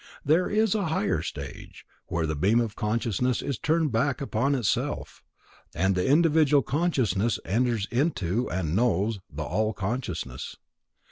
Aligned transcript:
There 0.25 0.49
is 0.49 0.73
a 0.73 0.87
higher 0.87 1.21
stage, 1.21 1.85
where 2.07 2.25
the 2.25 2.35
beam 2.35 2.59
of 2.59 2.75
consciousness 2.75 3.43
is 3.43 3.59
turned 3.59 3.91
back 3.91 4.19
upon 4.19 4.55
itself, 4.55 5.21
and 5.75 5.93
the 5.93 6.07
individual 6.09 6.63
consciousness 6.63 7.37
enters 7.45 7.85
into, 7.91 8.49
and 8.49 8.75
knows, 8.75 9.19
the 9.31 9.43
All 9.43 9.73
consciousness. 9.73 10.55